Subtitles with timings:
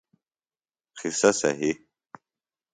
[0.99, 1.71] قصہ صہی